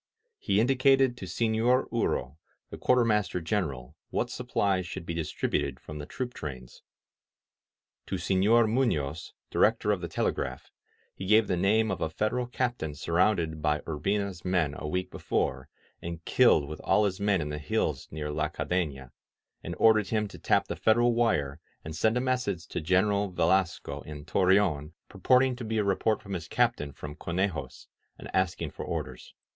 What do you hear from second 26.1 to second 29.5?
from this Captain from Conejos, and asking for orders.